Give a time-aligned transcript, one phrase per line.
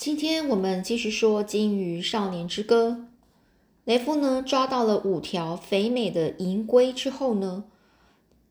[0.00, 2.88] 今天我们继续说《金鱼少年之歌》。
[3.84, 7.64] 雷夫呢抓到了五条肥美的银龟之后呢，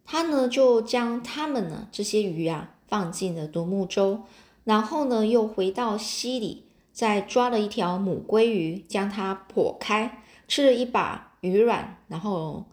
[0.05, 4.19] 他呢就将它们呢这些鱼啊放进了独木舟，
[4.63, 12.65] 然后呢又回到溪里，再抓了一条母龟鱼，将它剖开，吃了一把鱼卵，然后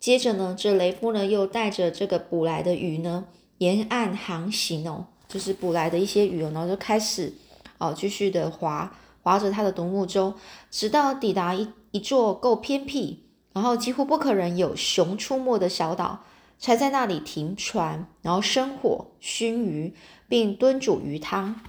[0.00, 3.26] 接着呢，这雷夫呢又带着这个捕来的鱼呢
[3.58, 7.32] 沿岸航行哦，就是捕来的一些鱼哦，然后就开始。
[7.78, 10.34] 哦，继续的划划着他的独木舟，
[10.70, 16.20] 直到抵达一一座够偏僻，然后几乎不可能有熊出没的小岛，
[16.58, 19.94] 才在那里停船，然后生火熏鱼，
[20.28, 21.60] 并炖煮鱼汤。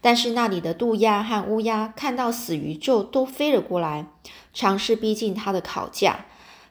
[0.00, 4.06] 但是那里的渡鸦和乌鸦看到死鱼就都飞了过来，
[4.52, 6.26] 尝试逼近他的烤架。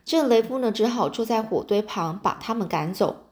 [0.06, 3.26] 这雷夫呢，只好坐在火堆旁把他们赶走。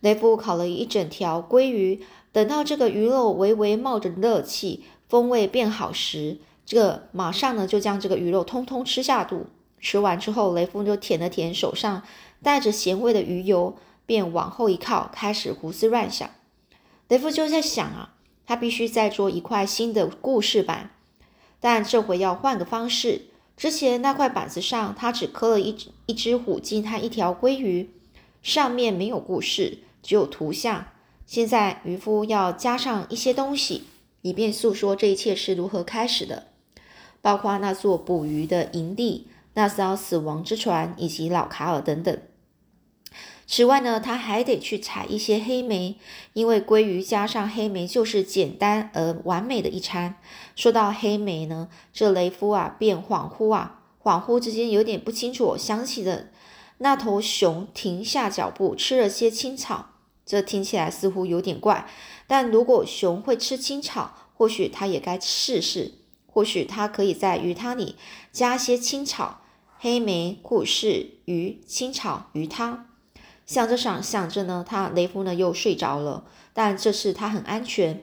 [0.00, 2.04] 雷夫烤了一整条鲑鱼。
[2.36, 6.36] 等到这个鱼肉微微冒着热气，风味变好时，
[6.66, 9.46] 这个马上呢就将这个鱼肉通通吃下肚。
[9.80, 12.02] 吃完之后，雷锋就舔了舔手上
[12.42, 16.28] 带着咸味的鱼油，便往后一靠，开始胡思乱想。
[17.08, 18.12] 雷夫就在想啊，
[18.44, 20.90] 他必须再做一块新的故事板，
[21.58, 23.28] 但这回要换个方式。
[23.56, 25.74] 之前那块板子上，他只刻了一
[26.04, 27.88] 一只虎鲸和一条鲑鱼，
[28.42, 30.88] 上面没有故事，只有图像。
[31.26, 33.82] 现在渔夫要加上一些东西，
[34.22, 36.46] 以便诉说这一切是如何开始的，
[37.20, 42.16] 包括那座捕鱼的营地、那艘死亡之船以及老卡尔等等。
[43.48, 45.96] 此外呢，他还得去采一些黑莓，
[46.32, 50.16] 因为鲑鱼加上黑莓就是简单而完美的一餐。
[50.54, 56.26] 说到黑莓呢，这雷夫啊便恍惚啊，恍惚之间有点不清楚，我想起了
[56.78, 59.90] 那头熊停下脚步，吃了些青草。
[60.26, 61.88] 这听起来似乎有点怪，
[62.26, 65.92] 但如果熊会吃青草，或许它也该试试。
[66.26, 67.96] 或许它可以在鱼汤里
[68.30, 69.40] 加些青草、
[69.78, 72.88] 黑莓、故事、鱼、青草、鱼汤。
[73.46, 76.24] 想着想想着呢，他雷夫呢又睡着了。
[76.52, 78.02] 但这次他很安全，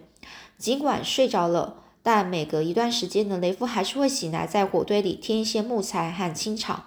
[0.58, 6.86] 尽管睡着了，但每隔一段时间呢，雷夫还是会醒来，在火堆里添一些木材和青草，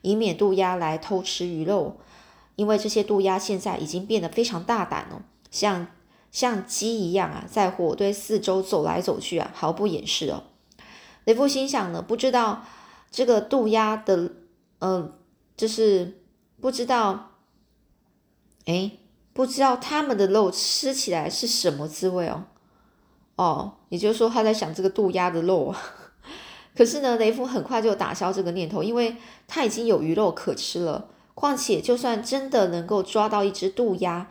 [0.00, 1.96] 以免渡鸦来偷吃鱼肉。
[2.62, 5.88] 因为这些渡鸦现在已经变得非常大胆了，像
[6.30, 10.44] 像鸡一样啊，在火堆四周走来走去啊，毫不掩饰哦。
[11.24, 12.62] 雷夫心想呢，不知道
[13.10, 14.30] 这个渡鸦的，
[14.78, 15.12] 嗯，
[15.56, 16.22] 就是
[16.60, 17.32] 不知道，
[18.66, 18.92] 哎，
[19.32, 22.44] 不知道他们的肉吃起来是什么滋味哦。
[23.34, 25.82] 哦，也就是说他在想这个渡鸦的肉啊，
[26.76, 29.16] 可是呢，雷夫很快就打消这个念头，因为
[29.48, 31.08] 他已经有鱼肉可吃了。
[31.34, 34.28] 况且，就算真的能够抓到一只渡鸦，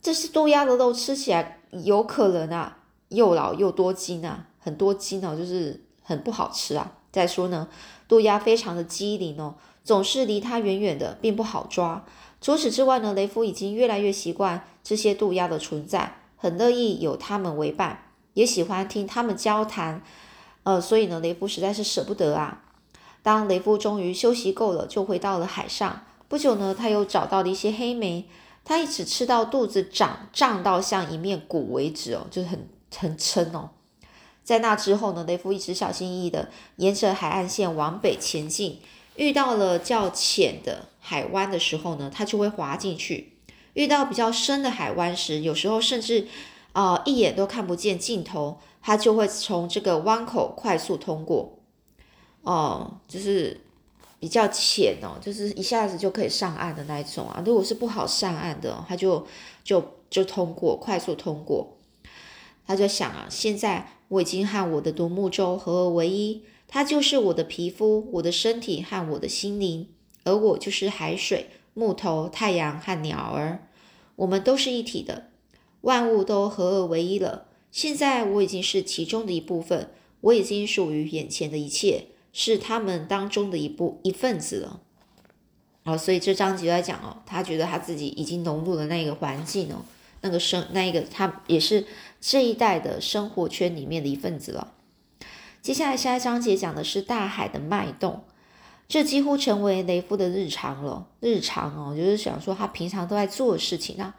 [0.00, 2.78] 这些渡鸦的肉吃起来有可能啊，
[3.08, 6.92] 又老又多筋啊，很多筋哦，就是很不好吃啊。
[7.12, 7.68] 再说呢，
[8.06, 9.54] 渡鸦非常的机灵哦，
[9.84, 12.04] 总是离它远远的，并不好抓。
[12.40, 18.04] 除此之外呢，雷夫已经越来越习惯这些渡鸦的存在，很乐意有它们为伴，
[18.34, 20.02] 也喜欢听它们交谈。
[20.62, 22.62] 呃，所以呢，雷夫实在是舍不得啊。
[23.22, 26.04] 当雷夫终于休息够了，就回到了海上。
[26.28, 28.28] 不久呢，他又找到了一些黑莓，
[28.62, 33.70] 他一直吃到肚子胀胀到像一面鼓为止哦，就是很很撑哦。
[34.44, 38.80] 在那之后呢，雷夫一直小心翼翼的沿着海岸线往北前进，
[39.16, 43.32] 遇到了较浅的海湾的时候呢，他就会滑进去；
[43.72, 46.28] 遇到比较深的海湾时，有时候甚至
[46.72, 51.58] 啊一眼都看不见尽头，他就会从这个湾口快速通过。
[52.42, 53.62] 哦，就是。
[54.20, 57.42] 比较浅哦，就是一下子就可以上岸的那一种啊。
[57.46, 59.26] 如果是不好上岸的，他就
[59.62, 61.76] 就就通过，快速通过。
[62.66, 69.88] 他就想啊，现在我已经和我的独木舟合而为一，它就是我的皮肤、我的身体和我的心灵，
[70.24, 73.68] 而我就是海水、木头、太阳和鸟儿，
[74.16, 75.30] 我们都是一体的，
[75.82, 77.46] 万物都合而为一了。
[77.70, 82.08] 现在我已经是其中的一部分，我已经属于眼前的一切。
[82.32, 84.80] 是他们当中的一部一份子了，
[85.84, 89.84] 哦，所以这章节在讲哦，他觉得他自己已经融入了那个环境哦，
[90.20, 91.86] 那个生那一个他也是
[92.20, 94.72] 这一代的生活圈里面的一份子了。
[95.60, 98.22] 接下来下一章节讲的是大海的脉动，
[98.86, 101.06] 这几乎成为雷夫的日常了。
[101.20, 104.14] 日常哦，就是想说他平常都在做事情啊。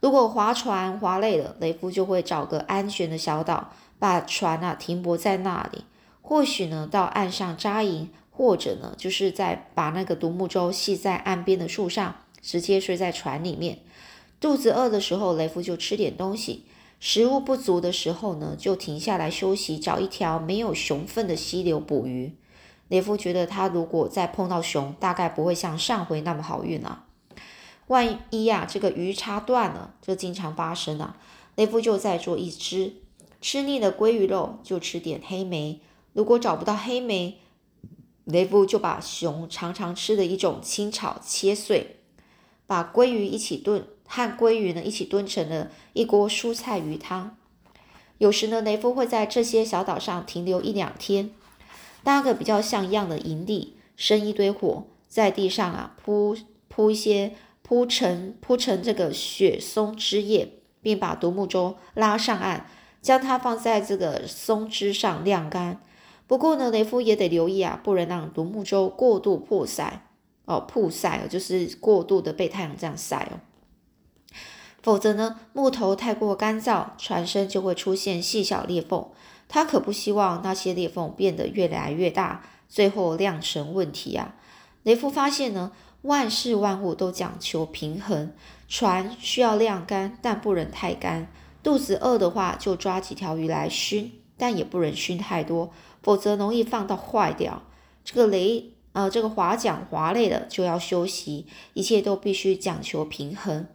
[0.00, 5.84] 如果划船划累了，雷夫就会找个安全的小岛，把船啊停泊在那里。
[6.22, 13.80] 或许呢，到岸上扎营，或者呢，就是在把那个独木舟系在岸边的树上，直接睡在船里面。
[14.40, 16.64] 肚子饿的时候，雷夫就吃点东西。
[16.98, 22.32] 食物不足的时候呢，就停下来休息，找一条没有熊粪的溪流捕鱼。
[22.88, 27.04] 雷夫觉得，他如果再碰到熊，大概不会像上回那么好运了。
[27.88, 31.16] 万一呀，这个鱼叉断了，这经常发生啊。
[31.56, 32.94] 雷夫就再做一只。
[33.40, 35.80] 吃腻了鲑鱼肉，就吃点黑莓。
[36.12, 37.38] 如果找不到黑莓，
[38.24, 41.96] 雷夫就把熊常常吃的一种青草切碎，
[42.66, 47.36] 把鲑鱼一起炖，和鲑鱼呢一起炖成了一锅蔬菜鱼汤。
[48.18, 51.30] 有时呢，雷夫会在这些小岛上停留一两天，
[52.04, 56.36] 搭个比较像样的营地，生一堆火，在地上啊铺
[56.68, 62.68] 铺一些铺成铺成这个雪松枝叶，并把独木舟拉上岸。
[63.00, 65.82] 将它放在这个松枝上晾干。
[66.32, 70.06] 不过呢，雷夫也得留意啊，不能让独木舟过度破晒
[70.46, 73.36] 哦，曝晒，就是过度的被太阳这样晒哦。
[74.82, 79.08] 否则呢，木头太过干燥，船身就会出现细小裂缝。
[79.46, 84.34] 他可不希望那些裂缝变得越来越大，最后酿成问题啊。
[84.84, 88.32] 雷夫发现呢，万事万物都讲求平衡，
[88.66, 91.30] 船需要晾干，但不能太干。
[91.62, 95.70] 肚子饿的话，就抓几条鱼来熏，但也不能熏太多，
[96.02, 97.62] 否则容易放到坏掉。
[98.04, 103.66] 这个雷，呃，这个划桨划累了就要休息，一切都必须讲求平衡。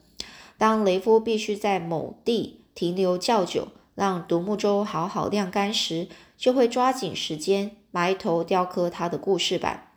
[0.58, 6.08] 当雷夫必须在某地停留较久，让独木舟好好晾干时，
[6.38, 9.92] 就会抓紧时间埋头雕刻他的故事板。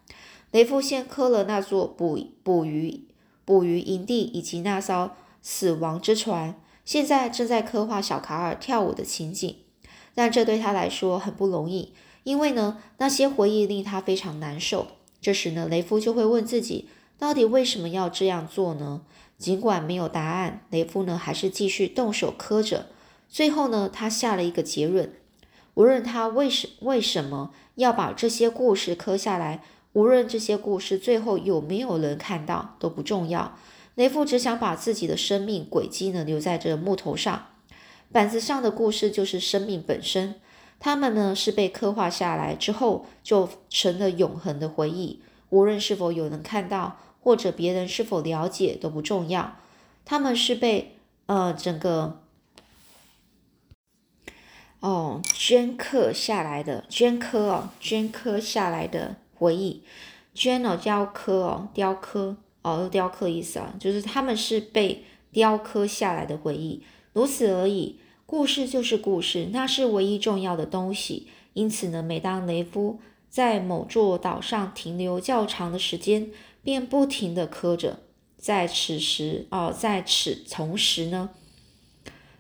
[0.51, 3.05] 雷夫先刻了那座捕捕鱼
[3.45, 5.11] 捕鱼营地以及那艘
[5.43, 6.55] 死亡之船。
[6.85, 9.57] 现在正在刻画小卡尔跳舞的情景，
[10.15, 14.89] 但这对他来说很不容易，因为呢，那些回忆令他非常难受。
[15.21, 16.89] 这时呢，雷夫就会问自己，
[17.19, 19.03] 到底为什么要这样做呢？
[19.39, 22.87] 尽管没有答案，雷夫呢还是继续动手刻着。
[23.29, 25.13] 最后呢，他下了一个结论：
[25.75, 29.63] 无论他为什为什么要把这些故事刻下来，
[29.93, 33.57] 无论这些故事最后有没有人看到，都不重要。
[33.95, 37.47] 雷夫只想把自己的生命轨迹呢留在这木头上，
[38.13, 40.37] 板子上的故事就是生命本身，
[40.81, 49.57] 他们呢是被刻画下来之后就成了永恒的回忆，无论是否有人看到或者别人是否了解都不重要，
[50.05, 50.97] 他们是被
[51.27, 52.21] 呃整个
[54.81, 59.85] 哦镌刻下来的镌刻哦镌刻下来的回忆，
[60.35, 62.37] 镌哦雕刻哦雕刻。
[62.63, 66.85] 哦，雕刻意思啊，就是他们是被雕刻下来的回忆，
[67.15, 67.99] 如此而已。
[68.31, 71.27] 故事就是故事，那是唯一重要的东西。
[71.53, 76.31] 因此呢，每当雷夫在某座岛上停留较长的时间，
[76.63, 77.99] 便不停地磕着。
[78.39, 81.31] 在此时，哦，在此同时呢，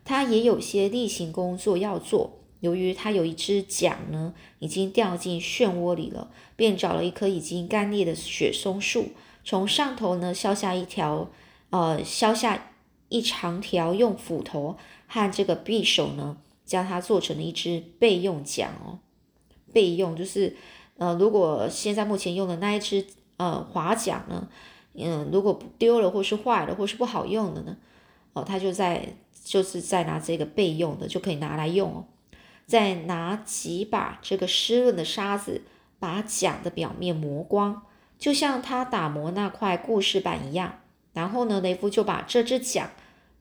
[0.04, 2.38] 他也有些例行工作要做。
[2.60, 9.08] 由于他有一只桨呢，已经掉进漩涡里了，便找了一棵已经干裂的雪松树。
[9.44, 11.28] 从上头呢削下一条，
[11.70, 12.69] 呃，削下
[13.10, 19.00] 一长条，用斧头和这个匕首呢，将它做成了一支备用桨哦。
[19.72, 20.56] 备用就是，
[20.96, 23.04] 呃，如果现在目前用的那一支
[23.36, 24.48] 呃划桨呢，
[24.94, 27.76] 嗯，如果丢了或是坏了或是不好用的呢，
[28.32, 29.14] 哦，他就在
[29.44, 32.04] 就是在拿这个备用的就可以拿来用哦。
[32.66, 35.62] 再拿几把这个湿润的沙子，
[35.99, 37.82] 把桨的表面磨光。
[38.18, 40.80] 就像他打磨那块故事板一样，
[41.12, 42.90] 然后呢，雷夫就把这只桨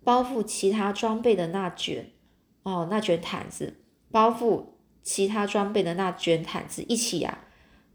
[0.03, 2.11] 包覆其他装备的那卷，
[2.63, 3.75] 哦，那卷毯子，
[4.11, 4.65] 包覆
[5.03, 7.39] 其他装备的那卷毯子一起呀，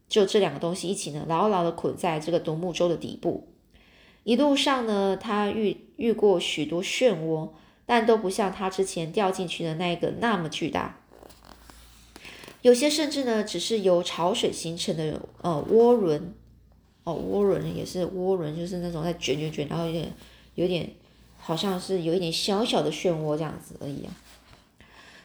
[0.08, 3.48] 就这两个东西一起呢，牢牢的捆在这个独木舟的底部。
[4.22, 7.50] 一路上呢，他遇遇过许多漩涡，
[7.84, 11.00] 但都不像他之前掉进去的那个那么巨大。
[12.62, 16.34] 有些甚至呢，只是由潮水形成的呃涡轮。
[17.06, 20.10] 哦，涡轮也是涡轮，就是那种在卷卷卷，然后有点
[20.54, 20.88] 有点
[21.46, 24.08] 好像是有一点小小的漩涡这样子而已。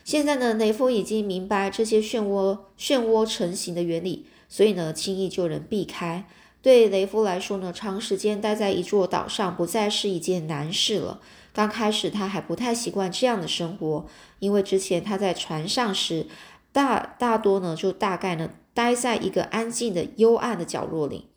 [0.04, 6.26] 现在呢，雷夫已经明白这些漩涡漩涡成型的原理，所以呢，轻易就能避开。
[6.62, 11.22] 对雷夫来说呢，长时间待在一座岛上不再是一件难事了。
[11.54, 14.06] 刚开始他还不太习惯这样的生活，
[14.40, 16.28] 因为之前他在船上时，
[16.74, 21.28] 大大多呢就大概呢待在一个安静的幽暗的角落里。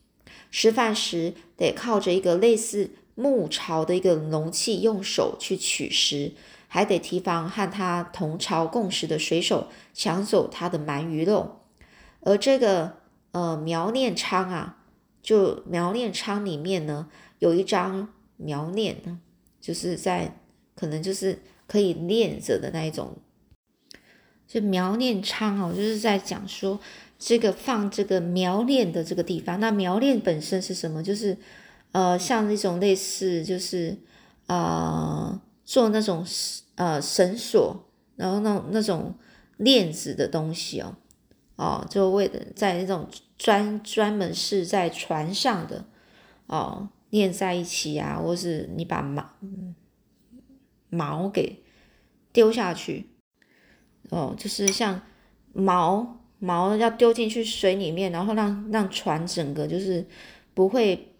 [0.50, 6.32] 吃饭时得靠着一个类似木槽的一个容器，用手去取食，
[6.68, 11.60] 还得提防和他同巢共食的水手抢走他的鳗鱼肉。
[12.20, 12.98] 而这个
[13.32, 14.78] 呃苗念仓啊，
[15.22, 19.20] 就苗念仓里面呢有一张苗念呢，
[19.60, 20.38] 就是在
[20.74, 21.42] 可能就是。
[21.68, 23.16] 可以念着的那一种。
[24.46, 26.78] 就苗念昌哦，就是在讲说
[27.18, 29.58] 这个放这个苗念的这个地方。
[29.58, 31.02] 那苗念本身是什么？
[31.02, 31.38] 就是
[31.92, 33.96] 呃，像那种类似就是
[34.46, 36.26] 呃做那种
[36.74, 37.84] 呃绳索，
[38.16, 39.14] 然后那那种
[39.58, 40.96] 链子的东西哦，
[41.56, 43.08] 哦，就为了在那种
[43.38, 45.84] 专专门是在船上的
[46.46, 49.30] 哦链在一起啊，或是你把毛
[50.90, 51.62] 毛给
[52.32, 53.08] 丢下去。
[54.10, 55.00] 哦，就是像
[55.54, 60.06] 毛毛要丢进去水里面，然后让让船整个就是
[60.52, 61.11] 不会，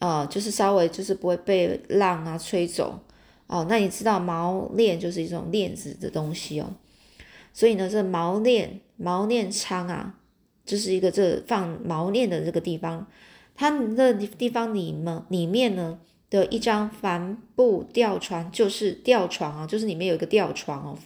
[0.00, 2.98] 呃，就是稍微就是不会被浪啊吹走。
[3.46, 6.72] 哦，那你知道锚链就是一种链子的东西哦，
[7.52, 10.14] 所以呢，这锚链锚链仓啊，
[10.64, 13.06] 就是一个这放锚链的这个地方，
[13.56, 15.98] 它那地方里面里面呢
[16.30, 20.98] 的一张帆布吊床，就是吊床啊，就是里面有一个吊床哦。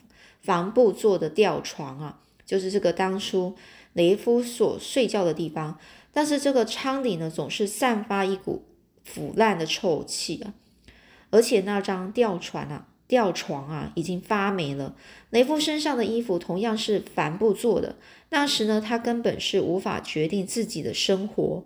[0.42, 3.54] 帆布做的吊床啊，就是这个当初
[3.94, 5.78] 雷夫所睡觉的地方。
[6.12, 8.62] 但是这个舱里呢，总是散发一股
[9.04, 10.54] 腐烂的臭气啊，
[11.30, 14.96] 而且那张吊船啊、吊床啊已经发霉了。
[15.30, 17.96] 雷夫身上的衣服同样是帆布做的。
[18.30, 21.64] 那时呢，他根本是无法决定自己的生活，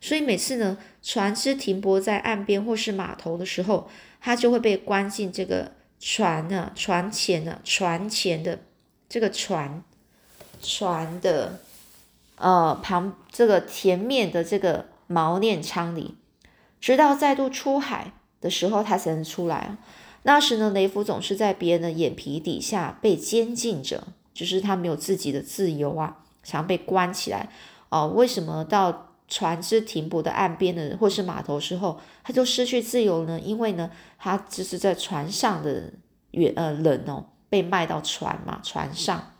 [0.00, 5.72] 所以每次呢，船只停泊在岸边或是码头的时候，他就会被关进这个。
[6.00, 6.70] 船呢？
[6.76, 7.60] 船前呢？
[7.64, 8.60] 船前的
[9.08, 9.82] 这个船，
[10.62, 11.58] 船的
[12.36, 16.14] 呃旁这个前面的这个锚链舱里，
[16.80, 19.76] 直到再度出海的时候，他才能出来
[20.22, 27.48] 那时呢，雷夫总是在别人的眼皮底下被监禁着，就是他没有自己的自由啊，想被关起来
[27.88, 28.08] 哦。
[28.08, 29.04] 为什么到？
[29.30, 33.38] 船只停泊的岸边的或是码头之后，他就失去自由呢？
[33.38, 35.92] 因为呢，他就是在船上的
[36.30, 39.34] 远呃人哦，被卖到船嘛，船上，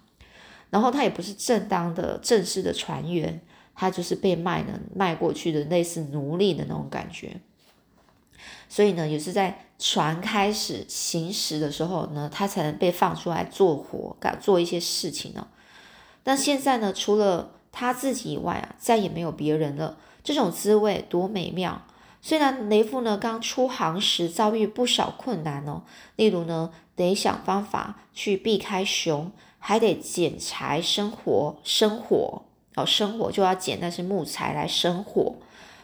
[0.68, 3.40] 然后他也不是正当的正式的船员，
[3.80, 7.36] 他就是被卖呢，卖过去的类似奴隶的那种感觉。
[8.68, 15.46] 所以呢，也是在船开始行驶的时候呢，他才能被放出来做活，干做一些事情呢。
[16.24, 19.96] 但现在呢，除了他自己以外啊，再也没有别人了。
[20.24, 21.86] 这种滋味多美妙！
[22.20, 25.84] 虽然雷夫呢刚出航时遭遇不少困难哦，
[26.16, 29.30] 例如呢得想方法去避开熊，
[29.60, 32.42] 还得捡柴生火，生火
[32.78, 35.36] 哦，生火就要捡那些木材来生火，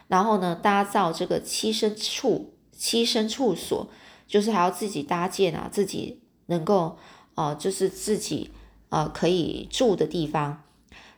[0.08, 3.88] 然后呢搭造这个栖身处，栖身处所
[4.26, 6.96] 就是还要自己搭建啊，自己能够
[7.34, 8.50] 呃，就是自己
[8.90, 10.62] 呃可以住的地方。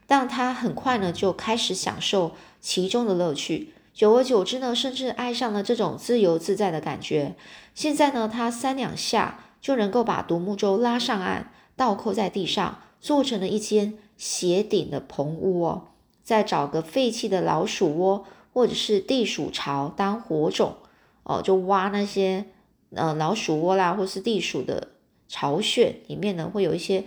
[0.06, 7.35] 但他很快呢就开始享受其中的乐趣，久而久之呢，甚至爱上了这种自由自在的感觉。
[7.75, 15.88] 现在呢，他三两下就能够把独木舟拉上岸，倒扣在地上，做成了一间斜顶的棚屋哦。
[16.23, 20.76] 再找个废弃的老鼠窝或者是地鼠巢当火种
[21.23, 22.46] 哦，就挖那些
[22.94, 24.88] 呃老鼠窝啦，或是地鼠的
[25.28, 27.04] 巢穴，里面呢会有一些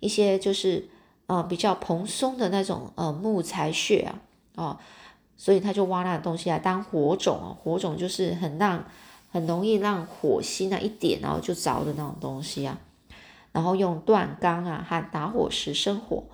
[0.00, 0.88] 一些就是。
[1.26, 4.20] 呃，比较蓬松的那种呃木材穴啊，
[4.56, 4.78] 哦，
[5.36, 8.84] 所以他就挖那东西来当火种哦，火种就是很让
[9.30, 12.78] 很容易让火星那一点然后就着的那种东西啊，
[13.52, 16.24] 然后用断钢啊和打火石生火，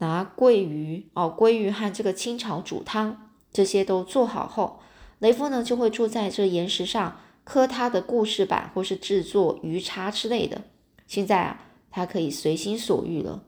[0.00, 4.80] 拿桂鱼哦，鲑鱼和这个清炒煮汤这些都做好后，
[5.20, 10.62] 雷夫呢就会住在这岩石上刻他的故事板或是制作鱼叉之类的。
[11.06, 11.60] 现在啊。
[11.92, 13.42] 他可以随心所欲了，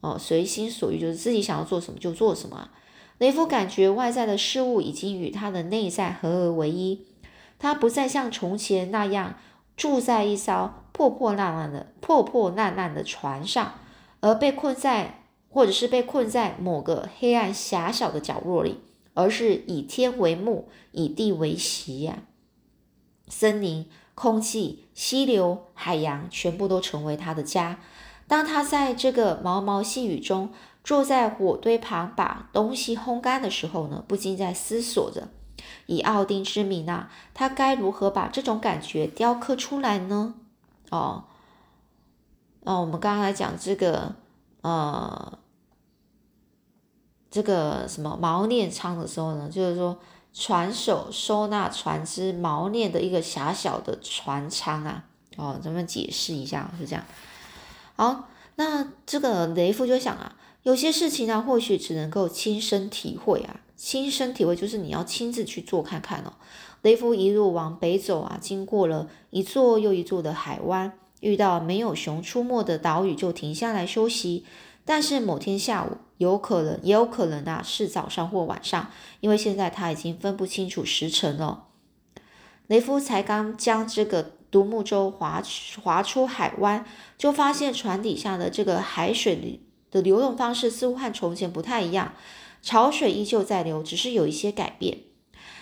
[0.00, 2.68] 哦，随心所欲就是自己想要做什么就做什么。
[3.18, 7.06] 雷夫感觉外在的事物已经与他的内在合而为一，
[7.56, 9.36] 他不再像从前那样
[9.76, 13.74] 住在一艘破破烂烂的破破烂烂的船上，
[14.18, 15.23] 而被困在
[15.54, 18.80] 或者是被困在某个黑暗狭小的角落里，
[19.14, 22.24] 而是以天为幕，以地为席呀，
[23.28, 23.88] 森林。
[24.16, 27.80] 空气、溪流、海洋，全部都成为他的家。
[28.28, 30.52] 当他在这个毛毛细雨中
[30.84, 35.30] 坐在火堆旁把东西烘干的时候呢，不禁在思索着：
[35.86, 40.34] 以奥丁之名啊，他该如何把这种感觉雕刻出来呢？
[40.90, 41.24] 哦，
[42.62, 44.14] 哦，我们刚刚来讲这个，
[44.60, 45.40] 呃，
[47.34, 49.98] 这个什么毛念仓的时候呢，就是说。
[50.36, 55.04] 船手收纳船只锚链的一个狭小的船舱啊，
[55.36, 57.04] 哦，咱们解释一下，是这样。
[57.94, 58.24] 好，
[58.56, 66.32] 那这个雷夫就想啊，有些事情呢，或许只能够亲身体会啊，亲身体会就是你要亲自去做看看哦。
[66.82, 74.44] 雷夫一路往北走啊，经过了一座又一座的海湾，遇到没有熊出没的岛屿就停下来休息。
[74.84, 78.90] 但是某天下午，有可能也有可能啊是早上或晚上，
[79.20, 81.64] 因为现在他已经分不清楚时辰了。
[82.66, 85.42] 雷夫才刚将这个独木舟划
[85.82, 86.86] 划出海湾，
[87.18, 92.14] 就发现船底下的这个海水的流动方式似乎和从前不太一样，
[92.62, 94.98] 潮水依旧在流，只是有一些改变。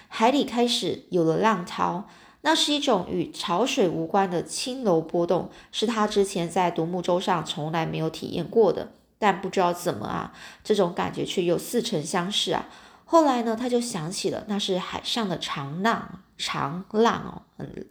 [0.08, 2.06] 海里开始有了浪涛，
[2.42, 8.92] 那是一种与潮水无关的轻柔波动，是他之前在独木舟上从来没有体验过的。
[9.22, 10.32] 但不知道怎么啊，
[10.64, 12.68] 这种感觉却又似曾相识啊。
[13.04, 17.42] 后来呢，他就想起了那是海上的长浪，长浪哦。
[17.58, 17.86] 嗯，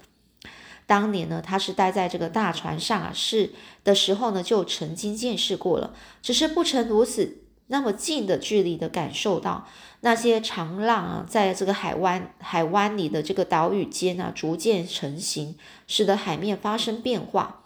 [0.85, 3.53] 当年呢，他是待在这个大船上啊，是
[3.85, 9.65] 的时候呢，就曾经见识过了，只是不曾如此那么近的距离的感受到。
[10.01, 15.55] 那些长浪啊，在这个海湾海湾里的这个岛屿间啊，逐渐成型，
[15.88, 17.61] 使得海面发生变化。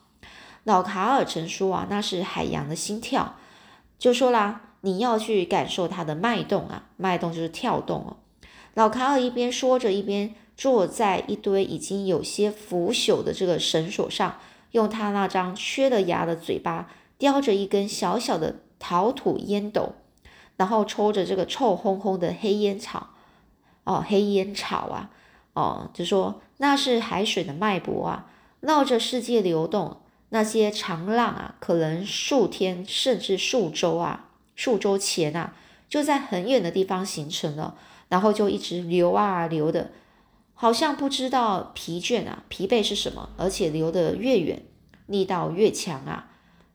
[0.66, 3.38] 老卡尔曾说啊，那是海洋的心跳，
[4.06, 8.18] 就说啦，你要去感受它的脉动啊，脉动就是跳动哦。
[8.76, 14.38] 老卡尔一边说着，一边坐在一堆已经有些腐朽的这个绳索上，
[14.74, 19.94] 用他那张缺了牙的嘴巴叼着一根小小的陶土烟斗。
[20.58, 23.10] 然后抽着这个臭烘烘的黑烟草，
[23.86, 25.10] 哦，黑烟草啊，
[25.54, 28.28] 哦，就说那是海水的脉搏啊，
[28.60, 29.98] 绕着世界流动。
[30.36, 35.56] 那些长浪啊，可能数天甚至数周啊，数周前啊，
[35.88, 37.76] 就在很远的地方形成了，
[38.10, 39.92] 然后就一直流啊流的，
[40.54, 44.62] 好像不知道疲倦啊，疲惫是什么，而且流得越远，
[45.06, 46.28] 力道越强啊。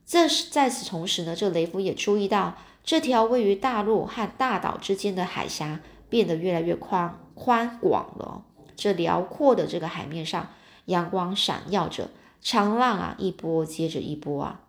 [0.07, 2.55] 这是在此同时呢，这雷夫也注意到。
[2.83, 8.43] 这条位于大陆和大岛之间的海峡变得越来越宽宽广了。
[8.75, 10.49] 这辽阔的这个海面上，
[10.85, 12.09] 阳光闪耀着，
[12.41, 14.61] 长浪啊，一波接着一波啊。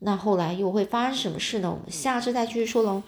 [0.00, 1.70] 那后来又会发生什么事呢？
[1.70, 3.02] 我们下次再继续说喽。